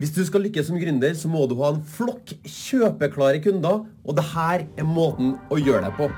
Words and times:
Hvis 0.00 0.14
du 0.16 0.22
skal 0.24 0.40
lykkes 0.46 0.70
som 0.70 0.78
gründer, 0.80 1.12
så 1.12 1.28
må 1.28 1.42
du 1.44 1.58
ha 1.58 1.74
en 1.74 1.82
flokk 1.84 2.30
kjøpeklare 2.48 3.42
kunder, 3.44 3.82
og 4.08 4.16
det 4.16 4.24
her 4.30 4.62
er 4.80 4.86
måten 4.88 5.34
å 5.52 5.58
gjøre 5.60 5.90
det 5.90 5.90
på. 5.98 6.08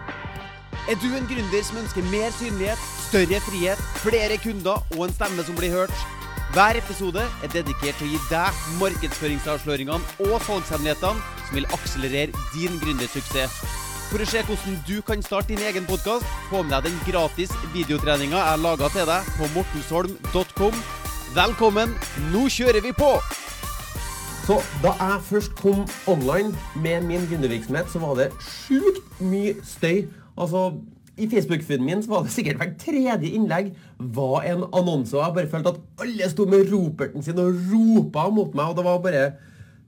Er 0.86 1.00
du 1.02 1.08
en 1.10 1.26
gründer 1.26 1.64
som 1.66 1.80
ønsker 1.80 2.06
mer 2.12 2.30
synlighet, 2.36 2.78
større 3.08 3.40
frihet, 3.48 3.82
flere 4.04 4.38
kunder 4.44 4.78
og 4.94 5.02
en 5.08 5.16
stemme 5.16 5.42
som 5.42 5.58
blir 5.58 5.74
hørt? 5.74 6.06
Hver 6.54 6.78
episode 6.78 7.26
er 7.26 7.50
dedikert 7.50 7.98
til 7.98 8.06
å 8.06 8.12
gi 8.12 8.22
deg 8.30 8.62
markedsføringsavsløringene 8.78 10.28
og 10.28 10.38
salgshemmelighetene 10.46 11.46
som 11.48 11.58
vil 11.58 11.70
akselerere 11.74 12.46
din 12.54 12.78
gründersuksess. 12.84 13.60
For 14.12 14.22
å 14.22 14.30
se 14.30 14.46
hvordan 14.46 14.82
du 14.86 15.00
kan 15.02 15.26
starte 15.26 15.56
din 15.56 15.66
egen 15.66 15.90
podkast, 15.90 16.28
få 16.52 16.62
med 16.62 16.76
deg 16.76 16.92
den 16.92 17.06
gratis 17.10 17.50
videotreninga 17.74 18.46
jeg 18.46 18.62
laga 18.62 18.94
til 18.94 19.10
deg 19.10 19.32
på 19.40 19.54
mortensholm.com. 19.58 20.84
Velkommen, 21.34 21.98
nå 22.30 22.46
kjører 22.46 22.86
vi 22.86 22.94
på! 22.94 23.16
Så 24.42 24.56
da 24.82 24.90
jeg 24.98 25.20
først 25.28 25.52
kom 25.54 25.84
online 26.10 26.50
med 26.82 27.04
min 27.06 27.28
gründervirksomhet, 27.30 27.90
så 27.92 28.00
var 28.02 28.16
det 28.18 28.32
sjukt 28.42 29.20
mye 29.22 29.52
støy. 29.62 30.08
Altså, 30.34 30.72
i 31.14 31.28
Facebook-feeden 31.30 31.86
min 31.86 32.02
så 32.02 32.10
var 32.10 32.24
det 32.26 32.32
sikkert 32.34 32.58
hvert 32.58 32.74
tredje 32.80 33.30
innlegg 33.30 33.70
var 34.16 34.42
en 34.50 34.64
annonse. 34.74 35.14
Og 35.14 35.22
jeg 35.22 35.36
bare 35.36 35.52
følte 35.52 35.74
at 35.76 36.02
alle 36.02 36.30
sto 36.32 36.46
med 36.50 36.72
roperten 36.72 37.22
sin 37.22 37.38
og 37.38 37.54
ropa 37.70 38.26
mot 38.34 38.54
meg. 38.58 38.72
Og 38.72 38.76
det 38.80 38.86
var 38.88 38.98
bare 39.04 39.24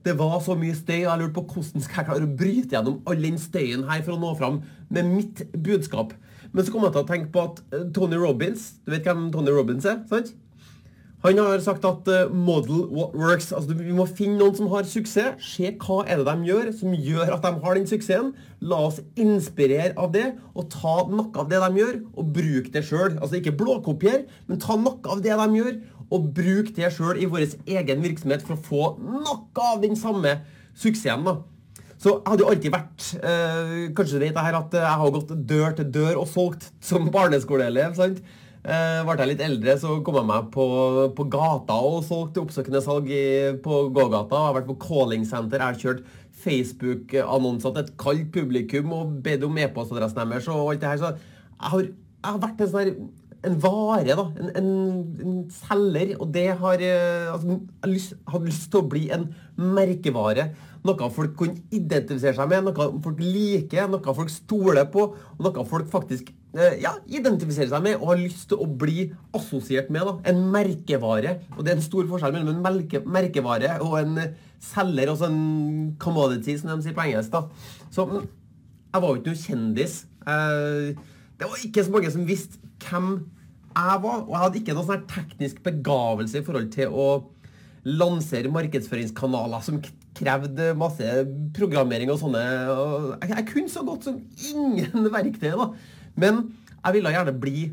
det 0.05 0.19
var 0.19 0.37
så 0.45 0.55
mye 0.61 0.77
støy, 0.77 1.01
og 1.01 1.09
jeg 1.09 1.21
lurte 1.23 1.35
på 1.39 1.47
hvordan 1.55 1.83
skal 1.83 2.03
jeg 2.03 2.09
klare 2.11 2.27
å 2.27 2.37
bryte 2.39 2.77
gjennom 2.77 2.99
all 3.09 3.23
den 3.25 3.39
støyen 3.41 3.87
her 3.89 4.03
for 4.05 4.15
å 4.15 4.21
nå 4.21 4.35
fram 4.37 4.59
med 4.93 5.09
mitt 5.09 5.41
budskap. 5.65 6.13
Men 6.53 6.63
så 6.67 6.75
kom 6.75 6.85
jeg 6.85 6.93
til 6.95 7.03
å 7.03 7.09
tenke 7.09 7.33
på 7.35 7.45
at 7.49 7.63
eh, 7.73 7.87
Tony 7.97 8.19
Robins 8.21 8.75
Du 8.85 8.93
vet 8.93 9.09
hvem 9.09 9.31
Tony 9.35 9.51
Robins 9.51 9.89
er? 9.89 10.05
sant? 10.11 10.35
Han 11.25 11.39
har 11.41 11.61
sagt 11.65 11.85
at 11.89 12.09
uh, 12.13 12.29
'model 12.29 12.85
what 12.93 13.15
works'. 13.17 13.55
Altså, 13.57 13.73
Vi 13.73 13.93
må 13.97 14.05
finne 14.05 14.37
noen 14.37 14.57
som 14.57 14.69
har 14.69 14.85
suksess. 14.85 15.41
Se 15.41 15.71
hva 15.81 16.03
er 16.05 16.21
det 16.21 16.27
de 16.29 16.51
gjør 16.51 16.69
som 16.77 16.93
gjør 16.93 17.33
at 17.33 17.47
de 17.47 17.53
har 17.65 17.79
den 17.79 17.89
suksessen. 17.89 18.35
La 18.61 18.83
oss 18.91 19.01
inspirere 19.17 19.95
av 19.97 20.13
det, 20.13 20.27
og 20.55 20.69
ta 20.69 21.07
noe 21.09 21.33
av 21.41 21.49
det 21.49 21.63
de 21.65 21.81
gjør, 21.81 21.97
og 22.13 22.29
bruke 22.37 22.73
det 22.75 22.85
sjøl. 22.85 23.17
Altså 23.21 23.41
ikke 23.41 23.57
blåkopier, 23.57 24.27
men 24.49 24.61
ta 24.61 24.77
noe 24.77 25.01
av 25.09 25.25
det 25.25 25.33
de 25.33 25.49
gjør, 25.63 25.81
og 26.13 26.29
bruk 26.37 26.75
det 26.77 26.93
sjøl 26.93 27.17
i 27.17 27.31
vår 27.31 27.49
egen 27.73 28.05
virksomhet 28.05 28.45
for 28.45 28.59
å 28.59 28.65
få 28.69 28.85
noe 29.01 29.67
av 29.73 29.81
den 29.81 29.97
samme 29.97 30.43
suksessen. 30.77 31.25
da. 31.25 31.39
Så 31.97 32.19
jeg 32.19 32.29
hadde 32.29 32.45
jo 32.45 32.49
alltid 32.53 32.73
vært 32.75 33.05
eh, 33.25 33.75
Kanskje 33.97 34.19
du 34.19 34.25
vet 34.27 34.35
det 34.37 34.43
her 34.45 34.57
at 34.59 34.75
jeg 34.77 34.97
har 35.01 35.13
gått 35.15 35.31
dør 35.49 35.77
til 35.79 35.87
dør 35.95 36.19
og 36.21 36.29
solgt 36.29 36.67
som 36.85 37.09
barneskoleelev. 37.15 37.95
sant? 37.97 38.21
Eh, 38.65 39.01
ble 39.05 39.15
jeg 39.21 39.29
litt 39.29 39.43
eldre, 39.45 39.75
så 39.77 39.99
kom 40.05 40.17
jeg 40.17 40.29
meg 40.31 40.47
på, 40.55 40.65
på 41.13 41.27
gata 41.29 41.75
og 41.85 41.99
solgte 42.07 42.41
oppsøkende 42.41 42.81
salg 42.81 43.11
i, 43.13 43.25
på 43.61 43.81
gågata. 43.93 44.39
Jeg 44.39 44.49
har 44.49 44.57
vært 44.57 44.71
på 44.71 44.79
calling-senter. 44.87 45.61
Jeg 45.61 45.67
har 45.67 45.83
kjørt 45.83 46.07
Facebook-annonser 46.45 47.75
til 47.75 47.83
et 47.85 47.93
kaldt 48.01 48.31
publikum 48.33 48.95
og 48.97 49.19
bedt 49.25 49.45
om 49.45 49.61
e-postadressen 49.61 50.33
deres 50.33 50.49
og 50.49 50.73
alt 50.73 50.81
det 50.81 50.95
her. 50.95 51.03
Så 51.03 51.13
jeg 51.13 51.75
har, 51.75 51.85
jeg 51.91 52.31
har 52.31 52.41
vært 52.47 52.65
en 52.65 52.73
sånn 52.73 52.83
her 52.87 52.95
en 53.49 53.57
vare, 53.63 54.15
da. 54.17 54.27
En, 54.41 54.53
en, 54.59 54.69
en 55.25 55.41
selger. 55.53 56.15
Og 56.19 56.31
det 56.35 56.47
har 56.61 56.85
eh, 56.85 57.33
altså, 57.33 57.59
lyst, 57.91 58.15
hadde 58.31 58.49
lyst 58.51 58.71
til 58.73 58.83
å 58.83 58.89
bli 58.91 59.09
en 59.15 59.29
merkevare. 59.61 60.49
Noe 60.85 61.11
folk 61.15 61.37
kunne 61.39 61.63
identifisere 61.73 62.37
seg 62.37 62.51
med, 62.51 62.67
noe 62.67 62.89
folk 63.05 63.21
liker, 63.23 63.87
noe 63.89 64.17
folk 64.17 64.33
stoler 64.33 64.89
på, 64.93 65.07
og 65.17 65.47
noe 65.47 65.65
folk 65.69 65.89
faktisk 65.93 66.29
eh, 66.57 66.77
ja, 66.83 66.93
identifiserer 67.09 67.71
seg 67.73 67.87
med 67.87 67.97
og 67.97 68.11
har 68.13 68.21
lyst 68.21 68.51
til 68.51 68.61
å 68.61 68.69
bli 68.69 69.07
assosiert 69.37 69.89
med. 69.95 70.05
da. 70.09 70.17
En 70.33 70.43
merkevare. 70.53 71.39
Og 71.57 71.65
det 71.65 71.73
er 71.73 71.81
en 71.81 71.87
stor 71.87 72.09
forskjell 72.11 72.37
mellom 72.37 72.57
en 72.57 72.65
merke, 72.67 73.01
merkevare 73.05 73.79
og 73.85 73.99
en 74.03 74.19
selger, 74.65 75.11
altså 75.13 75.29
en 75.29 75.95
commodity, 76.01 76.57
som 76.61 76.73
de 76.73 76.85
sier 76.85 76.97
på 76.97 77.05
engelsk. 77.09 77.33
da. 77.33 77.47
Så 77.93 78.09
jeg 78.15 79.03
var 79.03 79.11
jo 79.11 79.19
ikke 79.19 79.33
noe 79.33 79.45
kjendis. 79.45 79.99
Eh, 80.25 81.13
det 81.45 81.51
var 81.53 81.65
ikke 81.69 81.85
så 81.85 81.93
mange 81.93 82.11
som 82.15 82.25
visste 82.29 82.61
hvem 82.87 83.09
jeg 83.75 84.01
var, 84.05 84.21
og 84.23 84.31
jeg 84.31 84.41
hadde 84.41 84.61
ikke 84.61 84.75
noen 84.77 84.89
sånn 84.89 85.07
teknisk 85.11 85.63
begavelse 85.67 86.41
i 86.41 86.45
forhold 86.47 86.69
til 86.73 86.95
å 86.95 87.07
lansere 87.85 88.53
markedsføringskanaler 88.55 89.65
som 89.67 89.81
krevde 90.15 90.71
masse 90.79 91.25
programmering 91.57 92.13
og 92.13 92.21
sånne. 92.23 92.43
Jeg, 93.21 93.33
jeg 93.35 93.47
kunne 93.51 93.73
så 93.73 93.83
godt 93.85 94.07
som 94.09 94.21
ingen 94.55 95.09
verktøy, 95.17 95.51
da. 95.59 95.73
Men 96.17 96.47
jeg 96.79 96.97
ville 96.97 97.13
gjerne 97.13 97.35
bli 97.43 97.65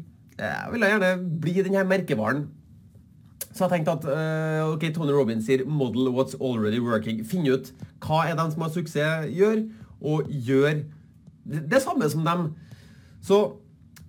jeg 0.42 0.74
ville 0.74 0.90
gjerne 0.90 1.12
bli 1.44 1.54
denne 1.62 1.84
merkevaren. 1.86 2.48
Så 3.52 3.68
jeg 3.68 3.72
tenkte 3.76 3.94
at 4.00 4.08
uh, 4.08 4.72
ok, 4.74 4.88
Tony 4.96 5.14
Robins 5.14 5.46
sier 5.46 5.64
'model 5.68 6.10
what's 6.16 6.36
already 6.40 6.80
working'. 6.80 7.22
Finn 7.28 7.46
ut 7.46 7.72
hva 8.02 8.24
er 8.26 8.36
de 8.40 8.48
som 8.52 8.66
har 8.66 8.74
suksess, 8.74 9.30
gjør, 9.30 9.68
og 10.02 10.30
gjør 10.31 10.81
det, 11.46 11.62
det 11.70 11.81
samme 11.84 12.10
som 12.10 12.26
dem. 12.26 12.48
Så 13.22 13.42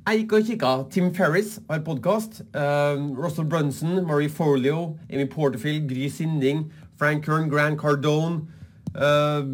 jeg 0.07 0.23
gikk 0.23 0.33
og 0.33 0.47
kikka. 0.49 0.71
Tim 0.91 1.13
Ferris 1.15 1.59
har 1.71 1.83
podkast. 1.87 2.41
Uh, 2.57 3.13
Russell 3.15 3.47
Brunson, 3.47 4.01
Marie 4.07 4.29
Folio, 4.29 4.97
Amy 5.13 5.29
Porterfield, 5.31 5.87
Gry 5.89 6.09
Sinding, 6.09 6.73
Frank 6.99 7.25
Kern, 7.25 7.49
Grant 7.51 7.79
Cardone, 7.79 8.49
uh, 8.97 9.45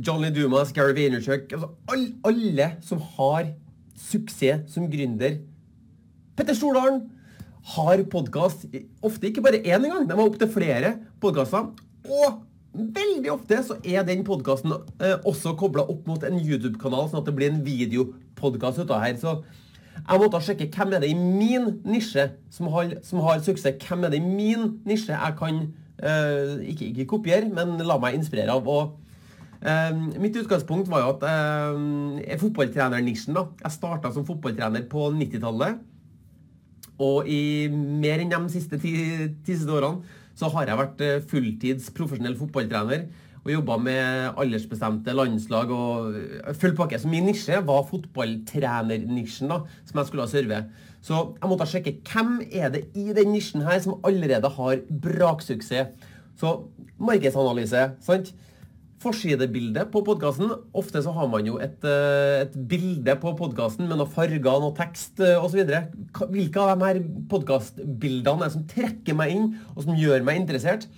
Johnny 0.00 0.30
Dumas, 0.30 0.72
Gary 0.72 0.94
Vaynerchuk 0.94 1.52
altså, 1.52 1.68
all, 1.88 2.06
Alle 2.24 2.72
som 2.80 3.02
har 3.18 3.52
suksess 3.98 4.72
som 4.72 4.88
gründer. 4.90 5.40
Petter 6.38 6.54
Stordalen 6.54 7.02
har 7.74 8.02
podkast. 8.10 8.68
Ofte 9.02 9.28
ikke 9.28 9.42
bare 9.44 9.60
én 9.60 9.82
engang. 9.82 10.08
De 10.08 10.14
har 10.14 10.24
opptil 10.24 10.50
flere 10.52 10.94
podkaster. 11.20 11.72
Og 12.08 12.44
veldig 12.74 13.30
ofte 13.32 13.60
så 13.64 13.78
er 13.86 14.04
den 14.06 14.24
podkasten 14.26 14.74
eh, 14.74 15.16
også 15.26 15.54
kobla 15.58 15.86
opp 15.88 16.06
mot 16.08 16.24
en 16.26 16.38
YouTube-kanal, 16.38 17.08
sånn 17.08 17.22
at 17.22 17.30
det 17.30 17.34
blir 17.38 17.52
en 17.52 17.64
videopodkast 17.64 18.82
ut 18.84 18.92
av 18.92 19.02
her. 19.04 19.16
Så 19.20 19.38
jeg 19.98 20.22
måtte 20.22 20.40
sjekke 20.44 20.68
hvem 20.74 20.94
er 20.94 21.02
det 21.02 21.10
i 21.12 21.18
min 21.18 21.68
nisje 21.88 22.28
som 22.54 22.70
har, 22.74 22.94
som 23.06 23.22
har 23.24 23.42
suksess. 23.44 23.80
Hvem 23.82 24.06
er 24.06 24.14
det 24.14 24.22
i 24.22 24.28
min 24.28 24.78
nisje 24.88 25.14
jeg 25.14 25.36
kan 25.40 25.60
eh, 25.98 26.54
ikke, 26.72 26.92
ikke, 26.92 27.10
kopiere, 27.16 27.50
men 27.50 27.78
la 27.82 27.98
meg 28.00 28.18
inspirere 28.18 28.54
av. 28.54 28.68
Og 28.68 29.64
eh, 29.64 29.92
mitt 30.20 30.36
utgangspunkt 30.38 30.90
var 30.92 31.04
jo 31.04 31.16
at 31.16 31.26
eh, 31.32 32.38
fotballtrenernisjen. 32.40 33.36
da. 33.36 33.48
Jeg 33.64 33.78
starta 33.78 34.12
som 34.14 34.26
fotballtrener 34.28 34.86
på 34.90 35.10
90-tallet. 35.16 35.82
Og 36.98 37.28
i 37.30 37.68
mer 37.70 38.22
enn 38.22 38.32
de 38.32 38.40
siste 38.50 38.78
ti, 38.82 38.92
ti 39.46 39.54
siste 39.54 39.70
årene 39.70 40.16
så 40.38 40.50
har 40.54 40.68
jeg 40.70 40.78
vært 40.78 41.02
eh, 41.02 41.24
fulltids 41.30 41.88
profesjonell 41.96 42.36
fotballtrener 42.38 43.08
og 43.44 43.52
jobba 43.52 43.76
med 43.80 44.38
aldersbestemte 44.40 45.14
landslag 45.16 45.72
og 45.74 46.18
eh, 46.18 46.52
full 46.58 46.76
pakke. 46.78 46.98
Så 47.00 47.10
min 47.10 47.26
nisje 47.28 47.58
var 47.66 47.86
fotballtrenernisjen 47.88 49.50
da, 49.50 49.62
som 49.88 50.00
jeg 50.00 50.10
skulle 50.10 50.26
ha 50.26 50.32
serve. 50.32 50.60
Så 51.04 51.22
jeg 51.38 51.50
måtte 51.50 51.68
sjekke 51.70 51.96
hvem 52.10 52.38
er 52.48 52.72
det 52.74 52.84
i 52.98 53.08
den 53.16 53.32
nisjen 53.34 53.64
her 53.66 53.80
som 53.82 53.98
allerede 54.06 54.50
har 54.58 54.84
braksuksess. 55.06 55.94
Så 56.38 56.54
markedsanalyse. 57.02 57.88
sant? 58.04 58.30
Forsidebilde 58.98 59.84
på 59.92 60.02
podkasten. 60.06 60.50
Ofte 60.74 61.02
så 61.04 61.12
har 61.14 61.28
man 61.30 61.46
jo 61.46 61.58
et, 61.62 61.78
eh, 61.86 62.42
et 62.42 62.56
bilde 62.68 63.14
på 63.22 63.34
podkasten 63.38 63.86
med 63.86 63.96
noen 63.96 64.10
farger, 64.10 64.42
noe 64.42 64.74
tekst 64.74 65.20
osv. 65.20 65.62
Hvilke 66.18 66.56
av 66.58 66.72
de 66.72 66.88
her 66.88 67.02
podkastbildene 67.30 68.42
er 68.42 68.48
det 68.48 68.56
som 68.56 68.66
trekker 68.66 69.14
meg 69.14 69.36
inn, 69.36 69.46
og 69.76 69.84
som 69.84 69.94
gjør 69.94 70.24
meg 70.26 70.40
interessert? 70.42 70.88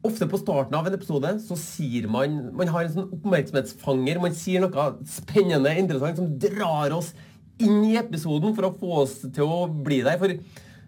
Ofte 0.00 0.24
på 0.30 0.38
starten 0.40 0.76
av 0.78 0.86
en 0.88 0.94
episode 0.96 1.34
så 1.44 1.56
sier 1.60 2.06
man 2.08 2.54
Man 2.56 2.70
har 2.72 2.86
en 2.86 2.94
sånn 2.94 3.10
oppmerksomhetsfanger. 3.18 4.20
Man 4.22 4.32
sier 4.32 4.62
noe 4.64 4.94
spennende, 5.04 5.74
interessant, 5.76 6.16
som 6.16 6.38
drar 6.40 6.94
oss 6.96 7.12
inn 7.60 7.82
i 7.84 7.98
episoden 8.00 8.54
for 8.56 8.68
å 8.68 8.74
få 8.80 9.02
oss 9.02 9.18
til 9.26 9.44
å 9.44 9.66
bli 9.68 10.00
der. 10.06 10.16
For 10.22 10.38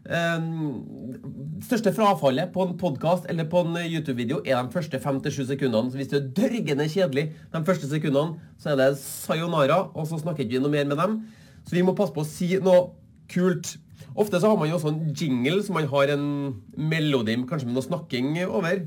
Um, 0.02 1.60
største 1.62 1.92
frafallet 1.94 2.50
på 2.50 2.64
en 2.66 2.72
podkast 2.78 3.28
eller 3.30 3.46
på 3.46 3.60
en 3.62 3.76
YouTube-video 3.86 4.40
er 4.42 4.58
de 4.58 4.74
første 4.74 4.98
fem 4.98 5.20
til 5.22 5.34
sju 5.34 5.44
sekundene. 5.46 5.92
Så 5.92 6.00
hvis 6.00 6.10
du 6.10 6.16
er 6.18 6.26
dørgende 6.34 6.88
kjedelig 6.90 7.28
de 7.52 7.62
første 7.68 7.90
sekundene, 7.90 8.40
så 8.58 8.72
er 8.72 8.80
det 8.80 8.88
sayonara, 8.98 9.78
og 9.94 10.08
så 10.10 10.18
snakker 10.18 10.42
ikke 10.42 10.56
vi 10.56 10.64
noe 10.64 10.74
mer 10.74 10.88
med 10.90 10.98
dem. 10.98 11.20
Så 11.62 11.76
vi 11.76 11.84
må 11.86 11.94
passe 11.94 12.14
på 12.14 12.24
å 12.24 12.28
si 12.28 12.50
noe 12.58 12.88
kult. 13.30 13.76
Ofte 14.18 14.42
så 14.42 14.50
har 14.50 14.58
man 14.58 14.68
jo 14.68 14.80
også 14.80 14.90
en 14.90 15.14
jingle, 15.14 15.62
så 15.62 15.76
man 15.76 15.86
har 15.88 16.10
en 16.16 16.26
melodi 16.74 17.38
kanskje 17.46 17.70
med 17.70 17.78
noe 17.78 17.86
snakking 17.86 18.34
over. 18.48 18.82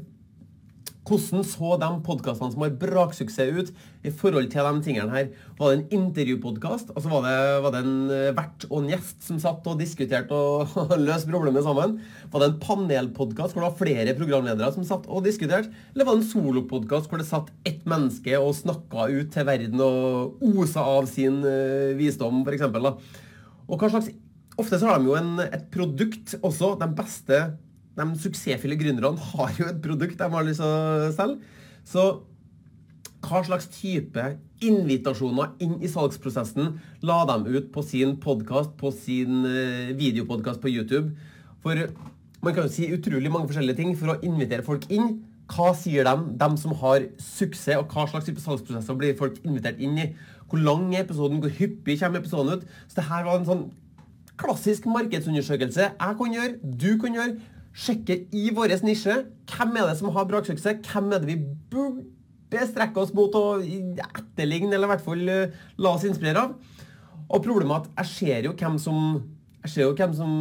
Hvordan 1.06 1.44
så 1.46 1.76
de 1.78 1.88
podkastene 2.02 2.50
som 2.50 2.64
har 2.64 2.78
braksuksess 2.82 3.52
ut 3.54 3.68
i 4.06 4.10
forhold 4.10 4.48
til 4.50 4.66
de 4.66 4.82
tingene 4.88 5.14
her? 5.14 5.28
Var 5.60 5.70
det 5.70 5.76
en 5.78 6.00
intervjupodkast? 6.00 6.90
Altså 6.96 7.12
var 7.12 7.28
det, 7.28 7.36
var 7.62 7.76
det 7.76 7.82
en 7.86 8.00
eh, 8.10 8.32
vert 8.34 8.66
og 8.72 8.80
en 8.80 8.90
gjest 8.90 9.28
som 9.28 9.38
satt 9.42 9.70
og 9.70 9.78
diskuterte 9.78 10.34
og 10.34 10.74
løste 11.08 11.30
problemet 11.30 11.68
sammen? 11.68 12.00
Var 12.34 12.42
det 12.42 12.50
en 12.50 12.58
panelpodkast 12.64 13.54
hvor 13.54 13.62
det 13.62 13.70
var 13.70 13.78
flere 13.84 14.18
programledere 14.18 14.72
som 14.74 14.88
satt 14.88 15.06
og 15.06 15.22
diskuterte? 15.28 15.70
Eller 15.94 16.10
var 16.10 16.18
det 16.18 16.26
en 16.26 16.32
solopodkast 16.32 17.12
hvor 17.12 17.22
det 17.22 17.30
satt 17.30 17.54
ett 17.70 17.86
menneske 17.86 18.42
og 18.42 18.56
snakka 18.58 19.06
ut 19.14 19.34
til 19.36 19.46
verden 19.46 19.86
og 19.86 20.42
osa 20.42 20.88
av 20.90 21.06
sin 21.12 21.44
uh, 21.46 21.94
visdom, 22.00 22.42
f.eks.? 22.48 22.66
Og 23.66 23.78
hva 23.78 23.94
slags 23.94 24.10
Ofte 24.56 24.78
så 24.80 24.88
har 24.88 25.02
de 25.02 25.10
jo 25.10 25.18
en, 25.20 25.34
et 25.44 25.66
produkt 25.68 26.38
også. 26.40 26.76
De 26.80 26.88
beste 26.96 27.40
de 27.96 28.06
suksessfulle 28.20 28.78
gründerne 28.80 29.30
har 29.32 29.54
jo 29.60 29.68
et 29.70 29.84
produkt 29.84 30.20
de 30.20 30.32
har 30.32 30.48
lyst 30.48 30.64
til 30.64 30.68
å 30.70 31.12
selge. 31.16 31.54
Så 31.88 32.06
hva 33.26 33.42
slags 33.46 33.70
type 33.74 34.24
invitasjoner 34.66 35.56
inn 35.64 35.80
i 35.82 35.90
salgsprosessen 35.90 36.76
la 37.06 37.22
dem 37.30 37.48
ut 37.50 37.72
på 37.74 37.84
sin 37.86 38.18
podkast, 38.22 38.76
på 38.78 38.92
sin 38.94 39.46
eh, 39.50 39.96
videopodkast 39.98 40.62
på 40.62 40.72
YouTube? 40.74 41.16
For 41.64 41.88
man 42.46 42.54
kan 42.54 42.68
jo 42.68 42.74
si 42.74 42.92
utrolig 42.94 43.32
mange 43.34 43.50
forskjellige 43.50 43.80
ting 43.80 43.96
for 43.98 44.14
å 44.14 44.20
invitere 44.26 44.66
folk 44.66 44.86
inn. 44.94 45.24
Hva 45.50 45.72
sier 45.78 46.06
de, 46.06 46.14
de 46.38 46.50
som 46.62 46.76
har 46.82 47.08
suksess, 47.22 47.80
og 47.80 47.90
hva 47.94 48.06
slags 48.10 48.28
type 48.30 48.42
salgsprosesser 48.44 49.00
blir 49.00 49.18
folk 49.18 49.40
invitert 49.46 49.82
inn 49.82 49.98
i? 50.02 50.12
Hvor 50.50 50.62
lang 50.62 50.92
er 50.94 51.06
episoden? 51.06 51.42
Hvor 51.42 51.54
hyppig 51.54 51.98
kommer 52.02 52.22
episoden 52.22 52.60
ut? 52.60 52.70
Så 52.90 53.00
det 53.00 53.10
her 53.10 53.26
var 53.26 53.40
en 53.40 53.50
sånn 53.50 53.66
klassisk 54.38 54.86
markedsundersøkelse 54.92 55.92
jeg 55.96 56.18
kan 56.20 56.34
gjøre, 56.38 56.58
du 56.62 56.90
kan 57.02 57.16
gjøre. 57.16 57.38
Sjekke 57.76 58.22
i 58.32 58.50
vår 58.56 58.78
nisje 58.86 59.18
hvem 59.52 59.78
er 59.80 59.90
det 59.90 59.98
som 60.00 60.14
har 60.16 60.28
braksuksess, 60.30 60.80
hvem 60.88 61.12
er 61.12 61.24
det 61.24 61.34
vi 61.34 61.40
burde 61.72 62.68
strekke 62.70 63.02
oss 63.02 63.12
mot 63.16 63.34
å 63.36 63.60
etterligne, 63.60 64.72
eller 64.72 64.88
i 64.88 64.94
hvert 64.94 65.04
fall 65.04 65.24
uh, 65.28 65.56
la 65.82 65.96
oss 65.98 66.06
inspirere 66.08 66.46
av. 66.46 66.54
Og 67.26 67.42
problemet 67.44 67.74
er 67.74 67.82
at 67.82 68.06
jeg 68.06 68.14
ser 68.14 68.48
jo 68.48 68.54
hvem 68.56 68.78
som 68.80 69.00
jeg 69.66 69.74
ser 69.74 69.88
jo 69.88 69.96
hvem 69.98 70.12
som 70.14 70.34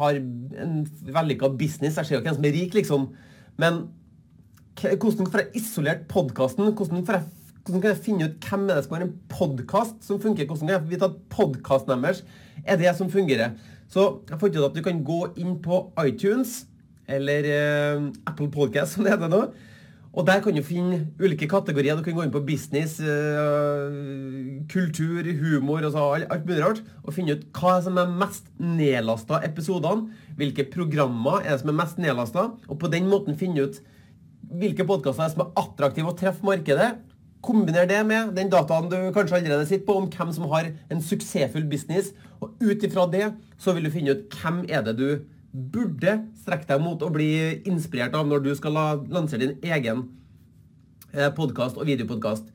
har 0.00 0.16
en 0.18 0.80
vellykka 1.14 1.52
business, 1.54 1.94
jeg 2.00 2.08
ser 2.08 2.16
jo 2.16 2.24
hvem 2.24 2.34
som 2.34 2.46
er 2.48 2.56
rik, 2.56 2.74
liksom. 2.74 3.04
Men 3.62 3.84
hvordan 4.82 5.30
får 5.30 5.44
jeg 5.44 5.62
isolert 5.62 6.08
podkasten? 6.10 6.72
Hvordan, 6.74 7.04
hvordan, 7.06 7.80
kan 7.80 7.90
jeg 7.92 8.00
finne 8.02 8.26
ut 8.26 8.48
hvem 8.48 8.66
er 8.66 8.74
det 8.74 8.84
som 8.84 8.96
har 8.96 9.04
en 9.06 9.14
podkast 9.30 10.02
som 10.02 10.18
funker? 10.20 10.48
Hvordan 10.50 10.66
kan 10.66 10.74
jeg 10.74 10.90
vite 10.90 11.06
at 11.06 11.20
podkasten 11.30 12.02
deres 12.02 12.24
er 12.64 12.80
det 12.82 12.96
som 12.98 13.10
fungerer? 13.10 13.54
Så 13.86 14.08
jeg 14.26 14.40
fant 14.40 14.58
ut 14.58 14.66
at 14.66 14.74
du 14.74 14.82
kan 14.82 15.04
gå 15.06 15.20
inn 15.38 15.60
på 15.62 15.84
iTunes 16.02 16.64
eller 17.10 17.46
uh, 17.48 18.10
Apple 18.26 18.50
Podcast, 18.52 18.94
som 18.94 19.04
det 19.04 19.14
heter 19.14 19.32
nå. 19.32 19.46
Og 20.14 20.22
der 20.28 20.38
kan 20.38 20.54
du 20.54 20.62
finne 20.62 21.00
ulike 21.18 21.48
kategorier. 21.50 21.96
Du 21.98 22.04
kan 22.06 22.14
gå 22.14 22.22
inn 22.22 22.34
på 22.34 22.44
business, 22.46 23.00
uh, 23.02 23.90
kultur, 24.70 25.26
humor 25.40 25.82
og 25.82 25.94
så, 25.94 26.04
alt 26.22 26.46
mulig 26.46 26.62
rart. 26.62 26.84
Og 27.02 27.16
finne 27.16 27.34
ut 27.34 27.48
hva 27.58 27.80
som 27.82 27.98
er 27.98 28.12
mest 28.22 28.46
nedlasta 28.62 29.42
episodene. 29.46 30.12
Hvilke 30.38 30.68
programmer 30.70 31.42
er 31.42 31.56
det 31.56 31.64
som 31.64 31.74
er 31.74 31.80
mest 31.82 31.98
nedlasta. 32.02 32.46
Og 32.68 32.78
på 32.78 32.92
den 32.94 33.10
måten 33.10 33.38
finne 33.40 33.66
ut 33.66 33.82
hvilke 34.54 34.86
podkaster 34.86 35.32
som 35.32 35.48
er 35.48 35.52
attraktive 35.64 36.12
å 36.12 36.16
treffe 36.18 36.46
markedet. 36.46 36.92
Kombiner 37.44 37.88
det 37.90 38.00
med 38.06 38.32
den 38.38 38.48
dataen 38.52 38.86
du 38.88 38.96
kanskje 39.12 39.40
allerede 39.40 39.66
sitter 39.68 39.88
på 39.88 39.98
om 39.98 40.06
hvem 40.12 40.30
som 40.32 40.46
har 40.54 40.70
en 40.94 41.02
suksessfull 41.02 41.66
business. 41.68 42.14
Og 42.38 42.54
ut 42.62 42.86
ifra 42.86 43.08
det 43.10 43.32
så 43.58 43.74
vil 43.74 43.88
du 43.88 43.94
finne 43.94 44.14
ut 44.14 44.38
hvem 44.38 44.62
er 44.70 44.86
det 44.86 44.94
du 45.00 45.08
burde 45.54 46.16
strekke 46.42 46.66
deg 46.66 46.82
mot 46.82 47.02
å 47.02 47.12
bli 47.14 47.30
inspirert 47.70 48.16
av 48.18 48.26
når 48.26 48.42
du 48.42 48.50
skal 48.58 48.74
lansere 49.06 49.46
din 49.46 49.56
egen 49.62 50.02
eh, 51.14 51.30
podkast 51.34 51.78
og 51.78 51.86
videopodkast. 51.86 52.50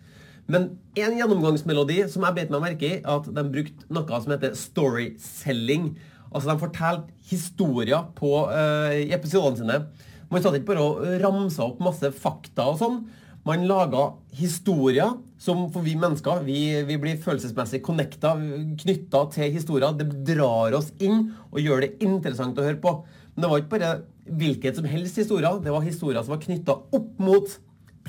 Men 0.50 0.72
en 0.98 1.16
gjennomgangsmelodi 1.16 2.02
som 2.10 2.26
jeg 2.26 2.36
beit 2.36 2.52
meg 2.52 2.64
merke 2.64 2.88
i, 2.88 3.00
at 3.06 3.28
de 3.30 3.44
brukte 3.54 3.86
noe 3.94 4.22
som 4.24 4.34
heter 4.34 4.56
storyselling. 4.58 5.92
Altså 6.30 6.50
De 6.50 6.62
fortalte 6.62 7.30
historier 7.30 8.08
på, 8.18 8.32
uh, 8.50 8.90
i 8.98 9.14
episodene 9.14 9.62
sine. 9.62 9.78
Man 10.30 10.42
satt 10.42 10.58
ikke 10.58 10.72
bare 10.74 10.86
og 10.86 11.06
ramsa 11.22 11.68
opp 11.68 11.80
masse 11.86 12.10
fakta 12.18 12.66
og 12.74 12.82
sånn. 12.82 13.00
Man 13.48 13.66
lager 13.70 14.18
historier 14.36 15.14
som 15.40 15.70
for 15.72 15.86
vi 15.86 15.96
mennesker 15.98 16.44
vi, 16.44 16.60
vi 16.84 16.98
blir 17.00 17.22
følelsesmessig 17.24 17.80
connecta, 17.86 18.34
knytta 18.82 19.24
til 19.34 19.54
historier. 19.56 19.96
Det 19.96 20.10
drar 20.28 20.76
oss 20.78 20.92
inn 21.00 21.30
og 21.50 21.62
gjør 21.64 21.86
det 21.86 21.94
interessant 22.04 22.60
å 22.60 22.66
høre 22.68 22.82
på. 22.84 22.94
Men 23.34 23.46
det 23.46 23.52
var 23.52 23.62
ikke 23.62 23.74
bare 23.78 23.94
hvilket 24.42 24.80
som 24.80 24.90
helst 24.92 25.20
historier. 25.22 25.62
Det 25.64 25.74
var 25.74 25.86
historier 25.86 26.26
som 26.26 26.36
var 26.36 26.44
knytta 26.44 26.76
opp 27.00 27.24
mot 27.24 27.56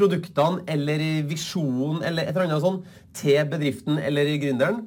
produktene 0.01 0.65
eller 0.71 1.05
visjonen 1.29 2.03
eller 2.07 2.27
et 2.27 2.35
eller 2.35 2.49
annet 2.49 2.65
sånt 2.65 3.01
til 3.17 3.41
bedriften 3.53 4.01
eller 4.03 4.35
gründeren. 4.43 4.85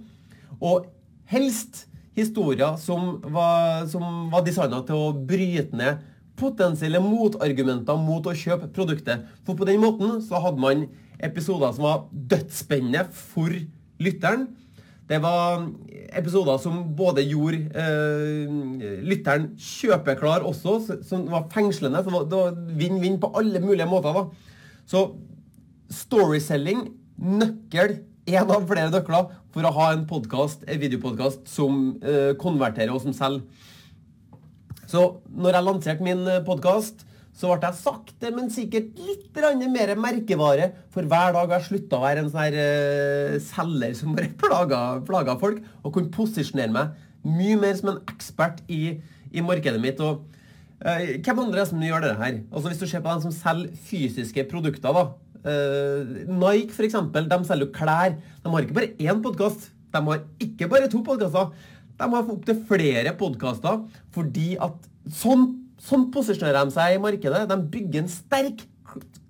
Og 0.60 0.90
helst 1.32 1.86
historier 2.18 2.76
som 2.82 3.22
var, 3.34 3.88
som 3.90 4.28
var 4.34 4.44
designa 4.46 4.84
til 4.86 5.00
å 5.00 5.14
bryte 5.16 5.78
ned 5.80 6.04
potensielle 6.40 7.02
motargumenter 7.04 8.00
mot 8.02 8.26
å 8.26 8.36
kjøpe 8.38 8.72
produktet. 8.74 9.26
For 9.46 9.58
på 9.58 9.68
den 9.70 9.82
måten 9.84 10.20
så 10.26 10.42
hadde 10.44 10.62
man 10.62 10.86
episoder 11.24 11.74
som 11.76 11.88
var 11.88 12.06
dødsspennende 12.12 13.06
for 13.16 13.54
lytteren. 14.04 14.48
Det 15.10 15.20
var 15.22 15.66
episoder 16.16 16.58
som 16.64 16.80
både 16.96 17.26
gjorde 17.28 17.60
eh, 17.76 19.02
lytteren 19.04 19.50
kjøpeklar 19.60 20.46
også, 20.48 20.78
som 21.06 21.28
var 21.32 21.50
fengslende. 21.54 22.02
Så 22.04 22.24
det 22.24 22.40
var 22.40 22.58
vinn-vinn 22.80 23.20
på 23.22 23.32
alle 23.38 23.62
mulige 23.64 23.90
måter. 23.90 24.16
da. 24.16 24.26
Så 24.88 25.06
storyselling, 25.94 26.88
nøkkel, 27.20 28.00
én 28.24 28.48
av 28.48 28.64
flere 28.70 28.92
nøkler 28.94 29.32
for 29.54 29.68
å 29.68 29.74
ha 29.76 29.92
en 29.94 30.08
podcast, 30.10 30.64
videopodkast 30.66 31.46
som 31.52 31.98
eh, 32.02 32.32
konverterer 32.40 32.96
og 32.96 33.04
som 33.04 33.16
selger. 33.16 33.70
Så 34.94 35.02
når 35.34 35.58
jeg 35.58 35.66
lanserte 35.66 36.06
min 36.06 36.22
eh, 36.30 36.44
podkast, 36.46 37.02
så 37.34 37.50
ble 37.50 37.66
jeg 37.66 37.80
sakte, 37.80 38.30
men 38.36 38.52
sikkert 38.54 38.92
litt 39.02 39.40
mer 39.74 39.96
merkevare 39.98 40.68
for 40.94 41.10
hver 41.10 41.34
dag 41.34 41.56
jeg 41.56 41.66
slutta 41.66 41.98
å 41.98 42.04
være 42.04 42.22
en 42.22 42.30
sånn 42.30 42.44
her 42.44 42.58
uh, 42.60 43.40
selger 43.42 43.96
som 43.98 44.14
bare 44.14 44.30
plaga, 45.10 45.34
folk, 45.42 45.64
og 45.82 45.96
kunne 45.96 46.14
posisjonere 46.14 46.76
meg 46.76 46.94
mye 47.26 47.58
mer 47.58 47.74
som 47.80 47.90
en 47.90 48.00
ekspert 48.12 48.62
i, 48.70 49.00
i 49.34 49.42
markedet 49.42 49.82
mitt. 49.82 49.98
og 49.98 50.28
uh, 50.86 51.02
Hvem 51.26 51.42
andre 51.42 51.58
er 51.58 51.64
det 51.64 51.68
som 51.72 51.82
gjør 51.90 52.06
det 52.06 52.16
her? 52.22 52.40
Altså 52.54 52.68
Hvis 52.70 52.84
du 52.84 52.88
ser 52.92 53.02
på 53.02 53.16
dem 53.16 53.26
som 53.26 53.34
selger 53.34 53.74
fysiske 53.90 54.46
produkter, 54.54 54.94
da. 54.94 55.08
Uh, 55.42 56.30
Nike, 56.30 56.70
f.eks., 56.70 57.02
de 57.18 57.42
selger 57.50 57.66
jo 57.66 57.74
klær. 57.74 58.20
De 58.46 58.54
har 58.54 58.68
ikke 58.68 58.78
bare 58.78 58.94
én 59.02 59.26
podkast. 59.26 59.72
De 59.90 60.06
har 60.06 60.22
ikke 60.42 60.70
bare 60.70 60.86
to 60.90 61.02
podkaster. 61.02 61.50
De 62.04 62.12
har 62.12 62.34
opptil 62.36 62.60
flere 62.68 63.16
podkaster 63.20 63.80
fordi 64.16 64.54
at 64.62 64.76
sånn, 65.22 65.48
sånn 65.82 66.10
posisjonerer 66.14 66.68
de 66.68 66.76
seg 66.76 66.98
i 66.98 67.02
markedet. 67.04 67.46
De 67.50 67.58
bygger 67.78 68.04
en 68.04 68.12
sterk, 68.12 68.66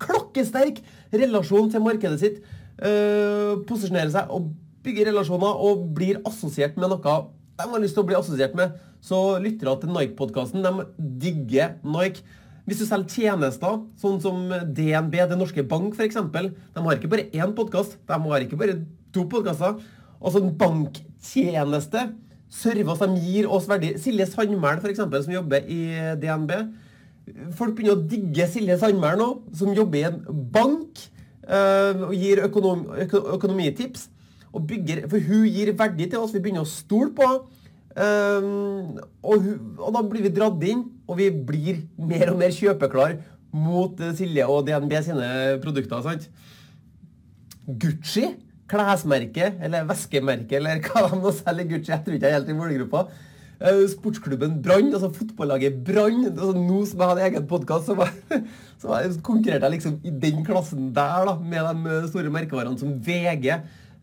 klokkesterk 0.02 0.82
relasjon 1.14 1.70
til 1.72 1.84
markedet 1.84 2.20
sitt. 2.20 2.42
Øh, 2.82 3.62
posisjonerer 3.68 4.12
seg 4.12 4.34
og 4.34 4.50
bygger 4.84 5.12
relasjoner 5.12 5.62
og 5.64 5.86
blir 5.96 6.18
assosiert 6.28 6.76
med 6.76 6.90
noe 6.90 7.18
de 7.54 7.66
har 7.70 7.82
lyst 7.82 7.94
til 7.94 8.02
å 8.02 8.08
bli 8.08 8.16
assosiert 8.18 8.56
med. 8.58 8.74
Så 9.04 9.18
lyttere 9.42 9.76
til 9.80 9.92
Nike-podkasten 9.94 10.64
de 10.64 10.86
digger 11.22 11.76
Nike. 11.86 12.24
Hvis 12.64 12.80
du 12.80 12.86
selger 12.88 13.12
tjenester, 13.12 13.82
sånn 14.00 14.20
som 14.24 14.48
DNB, 14.48 15.18
Det 15.28 15.36
Norske 15.36 15.62
Bank 15.68 15.94
f.eks. 15.94 16.16
De 16.16 16.84
har 16.86 16.96
ikke 16.96 17.10
bare 17.12 17.28
én 17.28 17.52
podkast, 17.56 17.98
de 18.08 18.18
har 18.24 18.44
ikke 18.44 18.58
bare 18.58 18.78
to 19.12 19.26
podkaster. 19.30 19.76
Altså 20.18 20.40
en 20.40 20.54
banktjeneste 20.58 22.06
service 22.50 23.06
de 23.06 23.20
gir 23.20 23.48
oss 23.50 23.68
verdi. 23.68 23.94
Silje 23.98 24.26
Sandmæl, 24.26 24.80
f.eks., 24.82 25.02
som 25.24 25.32
jobber 25.32 25.66
i 25.68 25.80
DNB. 26.20 26.52
Folk 27.56 27.74
begynner 27.76 27.96
å 27.96 28.04
digge 28.08 28.46
Silje 28.50 28.78
Sandmæl 28.78 29.18
nå, 29.20 29.28
som 29.56 29.72
jobber 29.74 30.00
i 30.00 30.06
en 30.10 30.20
bank 30.52 31.00
øh, 31.48 32.08
og 32.10 32.14
gir 32.14 32.44
økonom, 32.44 32.86
øko, 33.06 33.24
økonomitips. 33.38 34.08
Og 34.54 34.66
bygger, 34.68 35.08
for 35.10 35.18
hun 35.18 35.48
gir 35.50 35.72
verdi 35.74 36.06
til 36.06 36.22
oss. 36.22 36.34
Vi 36.34 36.42
begynner 36.42 36.62
å 36.62 36.70
stole 36.70 37.10
på 37.16 37.26
henne. 37.26 37.60
Um, 37.94 38.96
og, 39.22 39.44
og, 39.78 39.90
da 39.94 40.00
blir 40.02 40.24
vi 40.24 40.30
dratt 40.34 40.64
inn, 40.66 40.80
og 41.06 41.20
vi 41.20 41.28
blir 41.30 41.76
mer 41.94 42.32
og 42.32 42.40
mer 42.40 42.50
kjøpeklar 42.50 43.20
mot 43.54 44.00
Silje 44.18 44.46
og 44.50 44.64
DNB 44.66 44.94
sine 45.06 45.28
produkter. 45.62 46.02
sant? 46.02 46.26
Gucci 47.64 48.32
klesmerke 48.74 49.52
eller 49.62 49.86
veskemerke 49.88 50.58
eller 50.58 50.82
hva 50.82 51.06
de 51.06 51.20
nå 51.20 51.32
selger 51.38 51.70
Gucci. 51.70 51.92
Jeg 51.92 52.02
tror 52.02 52.18
ikke 52.18 52.26
jeg 52.26 52.34
er 52.34 52.40
helt 52.40 52.50
i 52.50 52.58
målgruppa. 52.58 53.06
Uh, 53.64 53.84
sportsklubben 53.88 54.58
Brann, 54.64 54.90
altså 54.90 55.12
fotballaget 55.14 55.78
Brann. 55.86 56.26
Altså, 56.32 56.50
nå 56.58 56.80
som 56.90 57.00
jeg 57.00 57.12
hadde 57.12 57.26
egen 57.28 57.46
podkast, 57.48 57.88
så, 57.88 58.40
så 58.82 58.98
konkurrerte 59.24 59.70
jeg 59.70 59.76
liksom 59.76 60.00
i 60.02 60.12
den 60.26 60.42
klassen 60.46 60.90
der 60.96 61.30
da, 61.30 61.38
med 61.38 61.86
de 61.86 62.10
store 62.10 62.34
merkevarene 62.34 62.80
som 62.80 62.98
VG. 63.06 63.54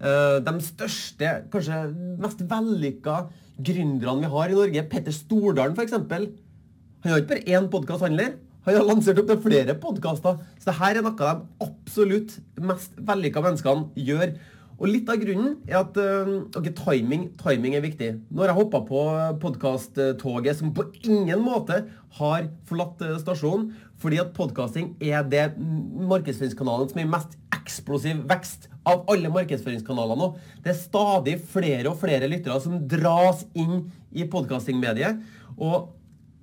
Eh, 0.01 0.37
de 0.41 0.53
største, 0.65 1.33
kanskje 1.53 1.81
mest 2.21 2.39
vellykka 2.49 3.17
gründerne 3.61 4.23
vi 4.23 4.31
har 4.33 4.53
i 4.53 4.55
Norge, 4.57 4.87
Petter 4.89 5.13
Stordalen 5.13 5.75
f.eks. 5.77 5.93
Han 5.99 7.11
har 7.11 7.21
ikke 7.21 7.35
bare 7.35 7.59
én 7.59 7.69
podkast, 7.69 8.05
han 8.05 8.15
heller. 8.15 8.39
Han 8.65 8.77
har 8.77 8.85
lansert 8.85 9.19
opp 9.21 9.29
til 9.29 9.41
flere 9.41 9.75
podkaster. 9.81 10.41
Så 10.61 10.69
dette 10.69 10.89
er 10.89 11.01
noe 11.01 11.13
de 11.17 11.65
absolutt 11.65 12.35
mest 12.61 12.97
vellykka 12.97 13.41
menneskene 13.45 14.05
gjør. 14.09 14.35
Og 14.81 14.89
litt 14.89 15.09
av 15.13 15.19
grunnen 15.21 15.59
er 15.69 15.77
at 15.83 15.97
ok, 16.01 16.55
okay, 16.57 16.71
timing, 16.73 17.27
timing, 17.37 17.75
er 17.77 17.83
viktig. 17.85 18.07
Når 18.33 18.49
jeg 18.49 18.57
hoppa 18.57 18.79
på 18.87 19.03
podkasttoget 19.43 20.57
som 20.57 20.71
på 20.73 20.87
ingen 21.05 21.43
måte 21.45 21.83
har 22.17 22.47
forlatt 22.65 23.03
uh, 23.05 23.13
stasjonen, 23.21 23.69
fordi 24.01 24.17
at 24.23 24.33
podkasting 24.33 24.95
er 24.97 25.21
det 25.29 25.51
markedsføringskanalen 25.61 26.89
som 26.89 26.97
er 26.97 27.05
i 27.05 27.11
mest 27.13 27.37
eksplosiv 27.53 28.23
vekst 28.31 28.71
av 28.89 29.05
alle 29.13 29.29
markedsføringskanaler 29.29 30.17
nå. 30.17 30.31
Det 30.65 30.73
er 30.73 30.81
stadig 30.81 31.37
flere 31.53 31.91
og 31.91 31.99
flere 32.01 32.29
lyttere 32.31 32.57
som 32.63 32.81
dras 32.89 33.45
inn 33.53 33.85
i 34.17 34.25
podkastingmediet. 34.25 35.21
Og 35.61 35.91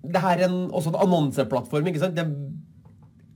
det 0.06 0.22
her 0.22 0.38
er 0.38 0.46
en, 0.46 0.68
også 0.70 0.92
en 0.92 1.02
annonseplattform. 1.08 1.90
ikke 1.90 2.04
sant? 2.04 2.14
Det 2.14 2.22
er 2.22 2.34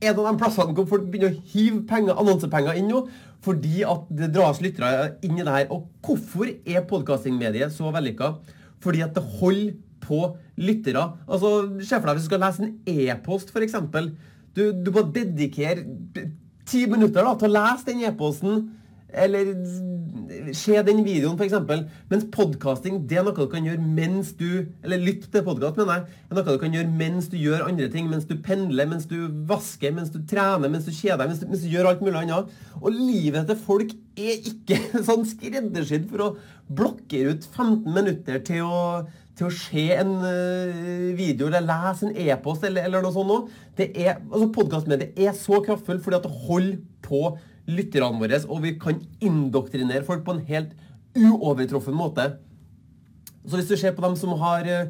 en 0.03 0.19
av 0.19 0.27
de 0.27 0.39
plassene 0.41 0.75
hvor 0.77 0.87
folk 0.89 1.07
begynner 1.09 1.33
å 1.33 1.45
hive 1.53 1.81
penger, 1.89 2.17
annonsepenger 2.19 2.79
inn 2.79 2.91
nå, 2.91 3.05
fordi 3.43 3.83
at 3.87 4.05
det 4.13 4.31
dras 4.35 4.61
lyttere 4.63 5.15
inn 5.25 5.39
i 5.39 5.45
det 5.45 5.55
her. 5.55 5.65
Og 5.73 5.87
hvorfor 6.05 6.51
er 6.51 6.85
podkastingmediet 6.89 7.73
så 7.75 7.91
vellykka? 7.93 8.35
Fordi 8.83 9.03
at 9.05 9.15
det 9.15 9.23
holder 9.39 9.73
på 10.03 10.21
lyttere. 10.59 11.03
Altså, 11.27 11.51
Se 11.79 11.97
for 11.97 12.09
deg 12.09 12.19
hvis 12.19 12.27
du 12.27 12.31
skal 12.31 12.43
lese 12.43 12.63
en 12.63 12.73
e-post, 12.85 13.51
f.eks. 13.51 13.75
Du, 14.53 14.63
du 14.71 14.91
må 14.93 15.05
dedikere 15.15 15.85
ti 16.69 16.85
minutter 16.87 17.25
da, 17.25 17.33
til 17.39 17.49
å 17.49 17.55
lese 17.57 17.87
den 17.89 18.03
e-posten 18.07 18.65
eller 19.13 19.53
se 20.55 20.75
den 20.85 21.01
videoen, 21.05 21.37
f.eks. 21.37 21.55
Mens 22.11 22.25
podkasting 22.33 23.01
er 23.11 23.25
noe 23.25 23.35
du 23.37 23.49
kan 23.51 23.65
gjøre 23.65 23.81
mens 23.83 24.33
du 24.39 24.65
Eller 24.83 25.01
lytt 25.01 25.27
til 25.31 25.45
podkast, 25.45 25.77
mener 25.79 26.01
jeg. 26.01 26.19
Er 26.29 26.37
noe 26.37 26.45
du 26.47 26.61
kan 26.61 26.75
gjøre 26.75 26.91
mens 27.01 27.29
du 27.31 27.37
gjør 27.39 27.67
andre 27.67 27.89
ting. 27.93 28.09
Mens 28.11 28.27
du 28.29 28.35
pendler, 28.43 28.89
mens 28.89 29.07
du 29.09 29.17
vasker, 29.49 29.93
mens 29.95 30.13
du 30.13 30.21
trener, 30.29 30.71
mens 30.71 30.87
du 30.87 30.93
kjeder 30.93 31.23
deg, 31.23 31.33
mens, 31.33 31.43
mens, 31.49 31.65
du 31.65 31.73
gjør 31.73 31.91
alt 31.91 32.03
mulig 32.05 32.23
annet. 32.23 32.53
Og 32.81 32.95
livet 32.95 33.49
til 33.49 33.59
folk 33.67 33.95
er 34.19 34.47
ikke 34.51 34.79
sånn 35.09 35.27
skreddersydd 35.29 36.09
for 36.11 36.27
å 36.27 36.31
blokkere 36.73 37.35
ut 37.35 37.49
15 37.49 37.83
minutter 37.93 38.41
til 38.47 38.65
å 38.67 38.79
til 39.33 39.47
å 39.47 39.53
se 39.55 39.87
en 39.95 40.11
uh, 40.21 41.07
video 41.17 41.47
eller 41.47 41.65
lese 41.65 42.05
en 42.05 42.17
e-post 42.21 42.67
eller, 42.67 42.85
eller, 42.85 43.01
noe 43.01 43.15
sånt 43.15 43.31
noe. 43.31 43.63
Det 43.73 43.87
er, 43.97 44.19
altså 44.29 44.51
Podkastmediet 44.53 45.17
er 45.17 45.33
så 45.33 45.57
kraftfull 45.65 46.03
fordi 46.03 46.19
at 46.19 46.27
det 46.27 46.43
holder 46.43 46.75
på 47.01 47.23
lytterne 47.69 48.19
våre, 48.19 48.39
og 48.49 48.63
vi 48.65 48.71
kan 48.79 49.01
indoktrinere 49.23 50.03
folk 50.07 50.25
på 50.25 50.33
en 50.35 50.45
helt 50.47 50.71
uovertruffen 51.15 51.95
måte. 51.95 52.33
Så 53.47 53.55
hvis 53.57 53.69
du 53.69 53.77
ser 53.77 53.95
på 53.95 54.05
dem 54.05 54.15
som 54.19 54.31
har 54.39 54.61
eh, 54.67 54.87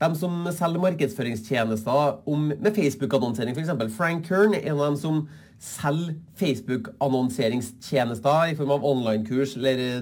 dem 0.00 0.14
som 0.18 0.48
selger 0.52 0.80
markedsføringstjenester 0.82 2.28
om, 2.28 2.52
med 2.52 2.74
Facebook-annonsering, 2.76 3.56
f.eks. 3.56 3.94
Frank 3.96 4.26
Kern 4.28 4.54
er 4.54 4.60
en 4.66 4.76
av 4.76 4.86
dem 4.90 4.98
som 5.00 5.28
selger 5.62 6.14
Facebook-annonseringstjenester 6.36 8.52
i 8.52 8.56
form 8.58 8.72
av 8.76 8.84
online-kurs, 8.84 9.56
eller, 9.56 9.76
eh, 9.86 10.00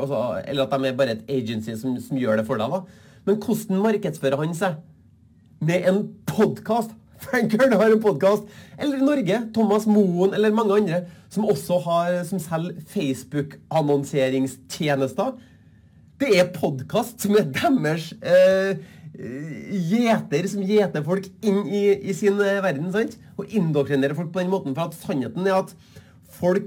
altså, 0.00 0.18
eller, 0.46 0.62
at 0.64 0.72
de 0.72 0.86
er 0.88 0.98
bare 0.98 1.12
et 1.18 1.26
agency 1.28 1.72
som, 1.76 2.00
som 2.00 2.18
gjør 2.18 2.36
det 2.40 2.46
for 2.48 2.56
deg. 2.60 2.70
da. 2.72 2.78
Men 3.24 3.40
hvordan 3.40 3.82
markedsfører 3.84 4.40
han 4.40 4.54
seg? 4.56 4.72
Med 5.64 5.80
en 5.88 6.00
podkast 6.28 6.90
Frank 7.24 7.52
har 7.60 7.90
en 7.90 8.02
podkast. 8.02 8.42
Eller 8.78 8.98
Norge. 9.02 9.42
Thomas 9.54 9.86
Moen 9.86 10.34
eller 10.34 10.52
mange 10.54 10.74
andre 10.76 11.02
som 11.32 11.44
også 11.50 11.78
har, 11.86 12.24
som 12.28 12.38
selger 12.42 12.74
Facebook-annonseringstjenester. 12.92 15.32
Det 16.20 16.38
er 16.38 16.54
podkast 16.54 17.20
som 17.24 17.32
er 17.36 17.44
deres 17.50 18.14
eh, 18.22 18.76
gjeter 19.90 20.48
som 20.50 20.62
gjeter 20.66 21.02
folk 21.06 21.24
inn 21.42 21.66
i, 21.66 21.84
i 22.06 22.12
sin 22.14 22.34
eh, 22.38 22.62
verden. 22.62 22.92
sant? 22.94 23.18
Og 23.38 23.44
indoktrinerer 23.50 24.14
folk 24.14 24.32
på 24.34 24.40
den 24.42 24.50
måten. 24.52 24.74
For 24.76 24.82
at 24.86 24.94
sannheten 25.00 25.46
er 25.48 25.54
at 25.64 25.70
folk 26.38 26.66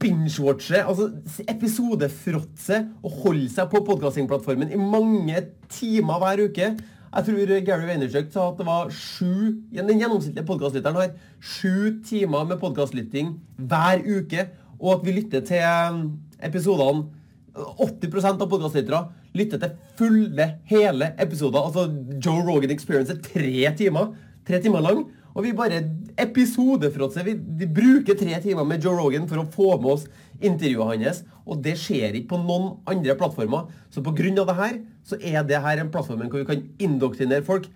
binge-watcher, 0.00 0.86
altså 0.88 1.10
episodefråtser, 1.50 2.86
og 3.04 3.10
holder 3.24 3.50
seg 3.52 3.68
på 3.70 3.84
podkastingplattformen 3.86 4.72
i 4.72 4.78
mange 4.80 5.42
timer 5.70 6.18
hver 6.22 6.38
uke. 6.48 6.66
Jeg 7.10 7.26
tror 7.26 7.52
Gary 7.66 7.86
Vaynerchuk 7.88 8.28
sa 8.30 8.44
at 8.52 8.58
det 8.60 8.66
var 8.68 8.90
sju 8.94 9.56
Den 9.74 9.98
gjennomsnittlige 9.98 10.46
podkastlytteren 10.46 10.98
har 11.00 11.14
sju 11.42 11.98
timer 12.06 12.44
med 12.46 12.60
podkastlytting 12.62 13.32
hver 13.58 14.04
uke, 14.06 14.44
og 14.78 14.92
at 14.94 15.06
vi 15.06 15.16
lytter 15.16 15.42
til 15.42 15.64
um, 15.90 16.04
episodene 16.38 17.08
80% 17.56 18.38
av 18.38 18.46
podkastlyttere 18.46 19.00
lytter 19.34 19.58
til 19.62 19.74
fulle, 19.98 20.46
hele 20.70 21.12
episoder. 21.22 21.60
Altså 21.66 21.88
Joe 22.24 22.44
Rogan 22.46 22.70
Experience 22.70 23.14
er 23.14 23.22
tre 23.24 23.74
timer. 23.78 24.14
Tre 24.46 24.60
timer 24.62 24.82
lang. 24.86 25.04
Og 25.34 25.44
vi 25.46 25.52
bare 25.56 25.82
episodefråtser. 26.20 27.26
Vi, 27.26 27.36
de 27.60 27.68
bruker 27.70 28.18
tre 28.18 28.38
timer 28.42 28.66
med 28.66 28.84
Joe 28.84 28.96
Rogan 28.98 29.28
for 29.30 29.42
å 29.42 29.48
få 29.52 29.74
med 29.80 29.92
oss 29.94 30.06
intervjuet 30.40 31.04
hans. 31.04 31.22
Og 31.46 31.60
det 31.64 31.76
skjer 31.80 32.18
ikke 32.18 32.34
på 32.34 32.40
noen 32.42 32.72
andre 32.90 33.16
plattformer. 33.18 33.68
Så 33.92 34.02
pga. 34.04 34.30
det 34.34 34.56
her, 34.58 34.80
så 35.04 35.18
er 35.20 35.44
det 35.46 35.62
her 35.62 35.82
en 35.82 35.92
plattform 35.92 36.26
hvor 36.26 36.42
vi 36.42 36.48
kan 36.48 36.66
indoktrinere 36.78 37.46
folk 37.46 37.68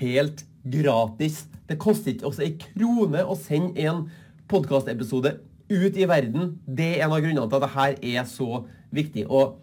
helt 0.00 0.44
gratis. 0.64 1.46
Det 1.68 1.80
koster 1.80 2.12
ikke 2.12 2.28
også 2.28 2.44
ei 2.44 2.56
krone 2.60 3.24
å 3.24 3.38
sende 3.38 3.80
en 3.80 4.06
podkastepisode 4.50 5.38
ut 5.72 5.96
i 5.96 6.08
verden. 6.08 6.58
Det 6.66 6.98
er 6.98 7.06
en 7.06 7.14
av 7.14 7.22
grunnene 7.22 7.48
til 7.48 7.62
at 7.62 7.66
dette 7.66 8.12
er 8.12 8.28
så 8.28 8.64
viktig. 8.92 9.24
Og 9.30 9.56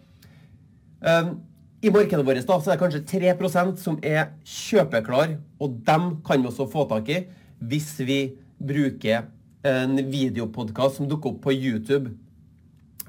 um, 1.04 1.36
i 1.80 1.90
markedet 1.90 2.26
vårt 2.26 2.44
da, 2.44 2.56
så 2.60 2.70
er 2.70 2.76
det 2.76 2.82
kanskje 2.82 3.04
3% 3.08 3.78
som 3.80 3.98
er 4.04 4.34
kjøpeklar, 4.44 5.38
og 5.60 5.78
dem 5.86 6.10
kan 6.26 6.42
vi 6.42 6.50
også 6.50 6.68
få 6.68 6.84
tak 6.90 7.08
i 7.08 7.22
hvis 7.60 7.92
vi 8.04 8.20
bruker 8.60 9.28
en 9.66 9.96
videopodkast 10.12 11.00
som 11.00 11.08
dukker 11.08 11.34
opp 11.34 11.42
på 11.44 11.54
YouTube. 11.56 12.12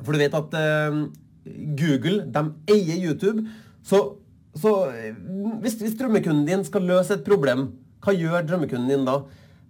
For 0.01 0.11
du 0.11 0.19
vet 0.19 0.35
at 0.35 0.55
eh, 0.59 0.97
Google 1.79 2.25
de 2.31 2.43
eier 2.73 2.99
YouTube. 2.99 3.45
Så, 3.83 4.01
så 4.55 4.73
hvis, 5.61 5.77
hvis, 5.79 5.95
drømmekunden 5.99 6.47
din 6.47 6.65
skal 6.67 6.87
løse 6.87 7.15
et 7.15 7.25
problem, 7.27 7.69
hva 8.03 8.15
gjør 8.15 8.47
drømmekunden 8.47 8.91
din 8.91 9.07
da? 9.07 9.21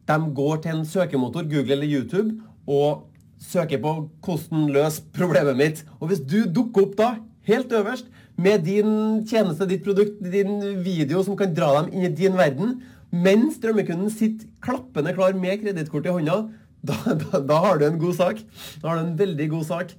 De 0.09 0.17
går 0.35 0.63
til 0.63 0.75
en 0.75 0.87
søkemotor, 0.87 1.45
Google 1.49 1.77
eller 1.77 1.89
YouTube, 1.89 2.41
og 2.67 3.07
søker 3.41 3.81
på 3.81 4.09
'hvordan 4.21 4.69
løse 4.69 5.01
problemet 5.13 5.57
mitt'. 5.57 5.85
Og 5.99 6.07
hvis 6.07 6.19
du 6.19 6.45
dukker 6.45 6.81
opp 6.81 6.97
da, 6.97 7.15
helt 7.45 7.71
øverst, 7.73 8.05
med 8.41 8.65
din 8.65 8.93
tjeneste, 9.29 9.67
ditt 9.69 9.83
produkt, 9.85 10.17
din 10.33 10.59
video 10.85 11.21
som 11.25 11.37
kan 11.39 11.53
dra 11.55 11.73
dem 11.79 11.91
inn 11.93 12.07
i 12.07 12.15
din 12.15 12.37
verden, 12.39 12.79
mens 13.11 13.59
drømmekunden 13.61 14.11
sitter 14.13 14.49
klappende 14.63 15.13
klar 15.15 15.35
med 15.37 15.61
kredittkort 15.61 16.07
i 16.07 16.15
hånda, 16.15 16.37
da, 16.81 16.97
da, 17.13 17.41
da, 17.45 17.59
har 17.65 17.77
du 17.77 17.85
en 17.85 17.99
god 18.01 18.17
sak. 18.17 18.39
Da 18.81 18.89
har 18.89 18.97
du 18.97 19.09
en 19.09 19.19
veldig 19.19 19.49
god 19.51 19.67
sak. 19.67 19.91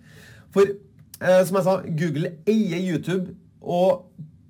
For 0.54 0.66
eh, 0.66 1.42
som 1.46 1.58
jeg 1.58 1.66
sa, 1.68 1.76
Google 1.86 2.32
eier 2.50 2.82
YouTube, 2.82 3.36
og 3.62 4.08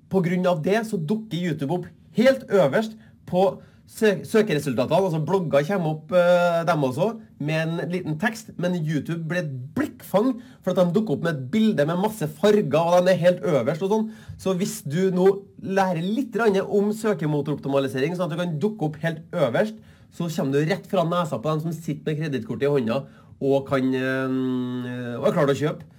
pga. 0.09 0.55
det 0.63 0.85
så 0.89 0.97
dukker 0.97 1.37
YouTube 1.37 1.73
opp 1.73 1.85
helt 2.17 2.45
øverst 2.49 2.97
på 3.29 3.61
søkeresultatene. 3.93 4.99
Altså 4.99 5.21
blogger 5.25 5.65
kommer 5.67 5.93
opp, 5.93 6.11
uh, 6.15 6.61
dem 6.67 6.85
også, 6.87 7.09
med 7.43 7.61
en 7.61 7.91
liten 7.91 8.17
tekst. 8.21 8.51
Men 8.57 8.77
YouTube 8.79 9.27
blir 9.29 9.43
et 9.43 9.53
blikkfang, 9.77 10.33
for 10.63 10.73
at 10.73 10.81
de 10.81 10.95
dukker 10.95 11.17
opp 11.17 11.25
med 11.27 11.35
et 11.35 11.47
bilde 11.53 11.85
med 11.89 12.01
masse 12.01 12.27
farger, 12.39 12.79
og 12.81 13.05
de 13.05 13.13
er 13.13 13.21
helt 13.21 13.45
øverst 13.45 13.85
og 13.85 13.93
sånn. 13.93 14.11
Så 14.41 14.55
hvis 14.57 14.79
du 14.85 15.11
nå 15.13 15.29
lærer 15.61 16.01
litt 16.01 16.37
om 16.63 16.91
søkemotoroptimalisering, 16.97 18.15
sånn 18.17 18.29
at 18.29 18.33
du 18.33 18.41
kan 18.41 18.59
dukke 18.59 18.89
opp 18.89 19.01
helt 19.03 19.23
øverst, 19.31 19.77
så 20.13 20.29
kommer 20.29 20.53
du 20.53 20.69
rett 20.69 20.85
fra 20.89 21.05
nesa 21.09 21.39
på 21.41 21.49
dem 21.49 21.63
som 21.63 21.73
sitter 21.73 22.11
med 22.11 22.19
kredittkortet 22.19 22.67
i 22.67 22.69
hånda 22.69 22.99
og, 23.41 23.63
kan, 23.65 23.87
uh, 23.97 25.19
og 25.19 25.27
er 25.27 25.35
klar 25.35 25.49
til 25.49 25.55
å 25.55 25.61
kjøpe. 25.63 25.89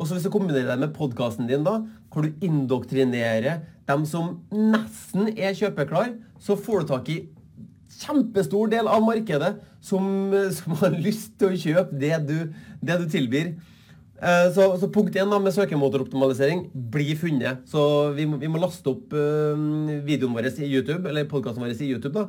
Og 0.00 0.06
så 0.06 0.16
Hvis 0.16 0.24
du 0.24 0.32
kombinerer 0.32 0.70
det 0.70 0.80
med 0.80 0.94
podkasten 0.96 1.48
din, 1.48 1.64
da, 1.66 1.82
hvor 2.08 2.24
du 2.24 2.32
indoktrinerer 2.40 3.60
dem 3.90 4.06
som 4.08 4.38
nesten 4.48 5.28
er 5.36 5.52
kjøpeklar, 5.58 6.14
så 6.40 6.56
får 6.56 6.80
du 6.80 6.88
tak 6.88 7.10
i 7.12 7.18
kjempestor 7.90 8.70
del 8.72 8.88
av 8.90 9.02
markedet 9.04 9.56
som, 9.82 10.06
som 10.56 10.78
har 10.82 10.96
lyst 10.96 11.36
til 11.40 11.50
å 11.50 11.60
kjøpe 11.64 12.00
det 12.00 12.16
du, 12.28 12.38
det 12.84 13.00
du 13.02 13.06
tilbyr. 13.10 13.54
Eh, 14.20 14.46
så, 14.52 14.66
så, 14.76 14.90
punkt 14.92 15.16
én 15.16 15.30
med 15.32 15.54
søkemotoroptimalisering 15.56 16.66
blir 16.92 17.16
funnet. 17.16 17.64
Så 17.70 18.12
vi 18.16 18.28
må, 18.28 18.36
vi 18.40 18.50
må 18.52 18.60
laste 18.60 18.92
opp 18.92 19.14
uh, 19.16 19.56
videoen 20.04 20.36
vår 20.36 20.50
i 20.52 20.68
YouTube, 20.68 21.08
eller 21.08 21.28
podkasten 21.28 21.64
vår 21.64 21.72
i 21.72 21.88
YouTube. 21.94 22.12
da, 22.18 22.28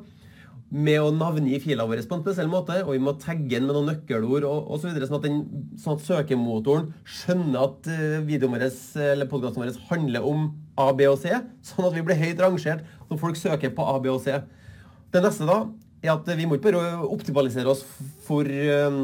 med 0.72 1.02
å 1.04 1.10
navngi 1.12 1.58
filene 1.60 1.84
våre 1.84 2.06
på 2.08 2.16
en 2.16 2.24
spesiell 2.24 2.48
måte, 2.48 2.78
og 2.86 2.94
vi 2.96 3.02
må 3.04 3.12
tagge 3.20 3.58
den 3.58 3.66
med 3.68 3.76
noen 3.76 3.90
nøkkelord 3.92 4.46
og 4.48 4.78
så 4.80 4.88
videre, 4.88 5.10
sånn 5.10 5.20
at, 5.20 5.26
sånn 5.84 5.98
at 5.98 6.06
søkemotoren 6.06 6.94
skjønner 7.04 7.66
at 7.66 7.90
videoen 8.24 8.56
vår 8.56 8.64
eller 9.10 9.28
podkasten 9.28 9.66
vår 9.66 9.82
handler 9.90 10.30
om 10.30 10.48
A, 10.80 10.94
B 10.96 11.10
og 11.12 11.20
C, 11.20 11.36
sånn 11.68 11.90
at 11.90 11.98
vi 11.98 12.06
blir 12.08 12.22
høyt 12.24 12.40
rangert 12.40 12.88
når 13.10 13.20
folk 13.20 13.42
søker 13.42 13.76
på 13.76 13.84
A, 13.84 13.98
B 14.00 14.14
og 14.16 14.24
C. 14.24 14.40
Det 15.12 15.24
neste 15.24 15.48
da, 15.48 15.62
er 16.02 16.14
at 16.16 16.30
vi 16.38 16.48
må 16.50 16.58
ikke 16.58 16.72
bare 16.72 17.08
optimalisere 17.14 17.70
oss 17.70 17.84
for 18.26 18.48
uh, 18.48 19.02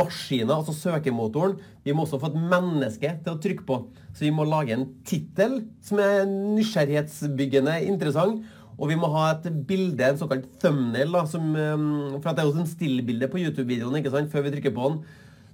maskiner, 0.00 0.56
altså 0.56 0.74
søkemotoren. 0.74 1.58
Vi 1.84 1.94
må 1.94 2.06
også 2.06 2.18
få 2.22 2.32
et 2.32 2.40
menneske 2.40 3.12
til 3.20 3.34
å 3.34 3.40
trykke 3.42 3.66
på. 3.68 3.82
Så 4.16 4.26
vi 4.26 4.32
må 4.34 4.48
lage 4.48 4.74
en 4.74 4.88
tittel 5.06 5.60
som 5.84 6.00
er 6.02 6.24
nysgjerrighetsbyggende 6.26 7.76
interessant 7.86 8.42
og 8.80 8.88
vi 8.88 8.96
må 8.96 9.10
ha 9.12 9.26
et 9.34 9.48
bilde, 9.68 10.00
en 10.06 10.18
såkalt 10.18 10.46
thumbnail, 10.62 11.10
da, 11.12 11.26
som, 11.28 11.50
um, 11.52 12.14
for 12.16 12.32
det 12.32 12.40
er 12.42 12.48
jo 12.48 12.62
en 12.62 12.70
stillbilde 12.70 13.28
på 13.28 13.42
YouTube-videoen 13.42 14.30
før 14.32 14.46
vi 14.46 14.54
trykker 14.54 14.72
på 14.72 14.88
den. 14.88 15.02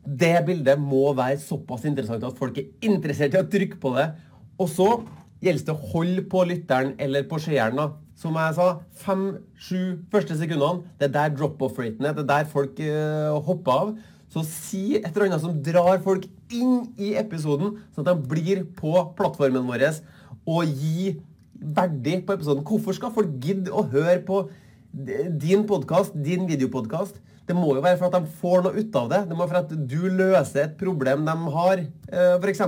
Det 0.07 0.37
bildet 0.47 0.79
må 0.79 1.11
være 1.19 1.41
såpass 1.43 1.89
interessant 1.91 2.23
at 2.23 2.39
folk 2.39 2.61
er 2.63 2.69
interessert 2.87 3.35
i 3.35 3.41
å 3.41 3.49
trykke 3.51 3.81
på 3.83 3.97
det. 3.97 4.07
Og 4.63 4.71
så 4.71 4.87
gjelder 5.43 5.67
det 5.67 5.75
å 5.75 5.91
holde 5.91 6.23
på 6.31 6.45
lytteren 6.47 6.95
eller 7.03 7.27
på 7.27 7.41
seeren. 7.43 7.83
Som 8.17 8.37
jeg 8.41 8.57
sa, 8.57 8.67
fem-sju 9.03 9.81
første 10.13 10.39
sekundene, 10.41 10.87
det 10.97 11.11
er 11.11 11.15
der 11.19 11.35
drop-off-raten 11.37 12.07
er. 12.07 12.15
Det 12.17 12.25
er 12.25 12.31
der 12.31 12.49
folk 12.49 12.79
uh, 12.81 13.37
hopper 13.45 13.73
av. 13.75 13.91
Så 14.33 14.43
si 14.49 14.97
et 14.97 15.11
eller 15.11 15.29
annet 15.29 15.45
som 15.45 15.59
drar 15.65 16.01
folk 16.05 16.25
inn 16.53 16.89
i 16.97 17.13
episoden, 17.21 17.77
sånn 17.95 18.07
at 18.07 18.15
de 18.15 18.31
blir 18.31 18.65
på 18.79 18.95
plattformen 19.19 19.69
vår 19.69 19.87
og 20.47 20.79
gi 20.79 21.17
verdig 21.77 22.21
på 22.27 22.37
episoden. 22.37 22.65
Hvorfor 22.67 22.97
skal 22.97 23.13
folk 23.15 23.37
gidde 23.43 23.73
å 23.75 23.87
høre 23.91 24.19
på 24.27 24.47
din 24.93 25.67
podkast, 25.69 26.17
din 26.17 26.47
videopodkast? 26.49 27.21
Det 27.47 27.55
må 27.55 27.77
jo 27.77 27.85
være 27.85 27.99
for 28.01 28.09
at 28.09 28.17
de 28.17 28.39
får 28.41 28.65
noe 28.65 28.81
ut 28.81 28.99
av 28.99 29.11
det. 29.13 29.21
Det 29.29 29.37
må 29.37 29.45
være 29.45 29.53
for 29.53 29.61
at 29.63 29.89
du 29.93 30.01
løser 30.09 30.65
et 30.65 30.77
problem 30.81 31.27
de 31.27 31.37
har, 31.57 31.85
eh, 32.11 32.37
f.eks. 32.41 32.63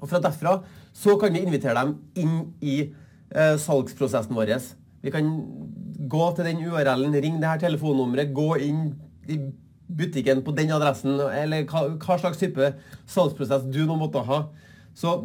Og 0.00 0.08
fra 0.08 0.22
derfra 0.22 0.60
så 0.96 1.16
kan 1.20 1.32
vi 1.34 1.44
invitere 1.44 1.76
dem 1.76 1.96
inn 2.16 2.36
i 2.60 2.78
salgsprosessen 3.30 4.34
vår. 4.34 4.50
Vi 5.00 5.12
kan 5.14 5.28
gå 6.10 6.24
til 6.36 6.48
den 6.48 6.62
URL-en, 6.66 7.14
ring 7.14 7.38
det 7.40 7.48
her 7.48 7.60
telefonnummeret, 7.62 8.34
gå 8.34 8.54
inn 8.66 8.82
i 9.30 9.38
butikken 9.96 10.42
på 10.46 10.54
den 10.56 10.72
adressen, 10.74 11.18
eller 11.18 11.66
hva, 11.68 11.86
hva 12.00 12.18
slags 12.20 12.40
type 12.40 12.72
salgsprosess 13.10 13.66
du 13.70 13.82
nå 13.86 13.96
måtte 13.98 14.22
ha. 14.26 14.42
Så 14.96 15.16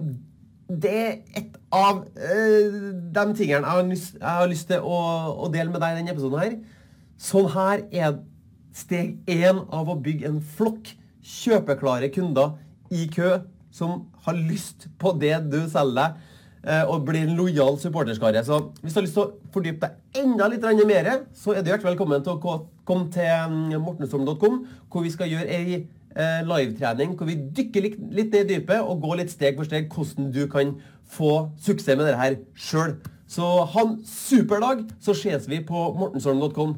det 0.65 0.91
er 0.91 1.17
et 1.37 1.57
av 1.75 2.01
uh, 2.01 2.77
de 3.13 3.25
tingene 3.37 3.61
jeg 3.61 3.69
har 3.69 3.89
lyst, 3.89 4.15
jeg 4.17 4.39
har 4.39 4.49
lyst 4.49 4.69
til 4.71 4.85
å, 4.85 5.01
å, 5.45 5.49
dele 5.53 5.69
med 5.73 5.83
deg 5.83 5.93
i 5.93 5.99
denne 5.99 6.15
episoden. 6.15 6.39
her. 6.41 6.55
Sånn 7.21 7.49
her 7.53 7.83
er 7.93 8.17
steg 8.75 9.19
én 9.31 9.61
av 9.73 9.91
å 9.91 9.99
bygge 10.01 10.29
en 10.31 10.41
flokk 10.57 10.95
kjøpeklare 11.25 12.09
kunder 12.13 12.57
i 12.93 13.05
kø 13.13 13.37
som 13.73 14.07
har 14.25 14.37
lyst 14.37 14.87
på 15.01 15.13
det 15.19 15.35
du 15.51 15.61
selger 15.69 15.95
deg, 15.99 16.33
og 16.65 17.03
blir 17.05 17.27
en 17.27 17.35
lojal 17.37 17.75
supporterskare. 17.77 18.41
Så 18.41 18.57
hvis 18.81 18.95
du 18.95 18.97
har 18.97 19.05
lyst 19.05 19.17
til 19.19 19.25
å 19.27 19.51
fordype 19.53 19.85
deg 19.85 20.23
enda 20.23 20.47
litt 20.49 20.65
mer, 20.87 21.11
så 21.37 21.53
er 21.53 21.61
du 21.61 21.69
hjertelig 21.69 21.91
velkommen 21.91 22.23
til 22.25 22.39
å 22.39 22.55
komme 22.87 23.11
til 23.13 23.77
mortensholm.com, 23.83 24.57
hvor 24.89 25.05
vi 25.05 25.13
skal 25.13 25.29
gjøre 25.29 25.59
ei 25.59 25.83
Eh, 26.15 26.45
livetrening 26.47 27.17
hvor 27.19 27.27
vi 27.27 27.33
dykker 27.35 27.83
litt 27.83 27.97
ned 27.99 28.35
i 28.37 28.47
dypet 28.53 28.79
og 28.79 29.01
går 29.03 29.17
litt 29.19 29.33
steg 29.33 29.57
for 29.57 29.67
steg 29.67 29.89
hvordan 29.91 30.29
du 30.31 30.45
kan 30.47 30.69
få 31.11 31.49
suksess 31.59 31.97
med 31.97 32.05
dette 32.07 32.21
her 32.21 32.37
sjøl. 32.55 32.93
Så 33.27 33.43
ha 33.73 33.83
en 33.83 33.97
super 34.07 34.63
dag, 34.63 34.85
så 35.03 35.11
ses 35.11 35.49
vi 35.51 35.59
på 35.67 35.81
mortensholm.com. 35.99 36.77